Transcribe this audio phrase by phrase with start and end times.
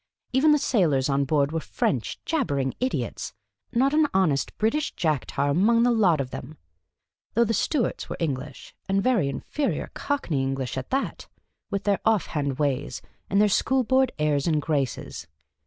[0.33, 3.33] Even the sailors on board were French— jabbering idiots;
[3.71, 6.57] not an honest British Jack tar among the lot of them;
[7.35, 11.27] though the stewards were English, and very inferior Cockney English at that,
[11.69, 15.27] with their offhand ways, and their School Board airs and graces.